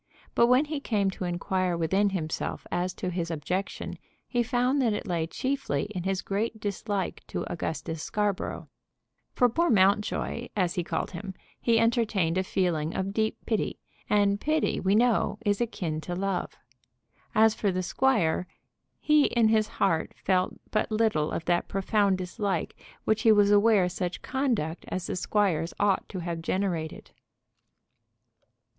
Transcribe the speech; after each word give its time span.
But 0.33 0.47
when 0.47 0.65
he 0.65 0.79
came 0.79 1.11
to 1.11 1.25
inquire 1.25 1.77
within 1.77 2.09
himself 2.09 2.65
as 2.71 2.91
to 2.95 3.11
his 3.11 3.29
objection 3.29 3.99
he 4.27 4.41
found 4.41 4.81
that 4.81 4.93
it 4.93 5.05
lay 5.05 5.27
chiefly 5.27 5.83
in 5.93 6.01
his 6.05 6.23
great 6.23 6.59
dislike 6.59 7.21
to 7.27 7.43
Augustus 7.45 8.01
Scarborough. 8.01 8.67
For 9.35 9.47
poor 9.47 9.69
Mountjoy, 9.69 10.47
as 10.55 10.73
he 10.73 10.83
called 10.83 11.11
him, 11.11 11.35
he 11.59 11.77
entertained 11.77 12.39
a 12.39 12.43
feeling 12.43 12.95
of 12.95 13.13
deep 13.13 13.37
pity, 13.45 13.77
and 14.09 14.41
pity 14.41 14.79
we 14.79 14.95
know, 14.95 15.37
is 15.45 15.61
akin 15.61 16.01
to 16.01 16.15
love. 16.15 16.57
And 17.35 17.53
for 17.53 17.71
the 17.71 17.83
squire, 17.83 18.47
he 18.99 19.25
in 19.25 19.49
his 19.49 19.67
heart 19.67 20.15
felt 20.23 20.55
but 20.71 20.89
little 20.91 21.29
of 21.29 21.45
that 21.45 21.67
profound 21.67 22.17
dislike 22.17 22.75
which 23.03 23.21
he 23.21 23.31
was 23.31 23.51
aware 23.51 23.87
such 23.87 24.23
conduct 24.23 24.83
as 24.87 25.05
the 25.05 25.15
squire's 25.15 25.75
ought 25.79 26.09
to 26.09 26.21
have 26.21 26.41
generated. 26.41 27.11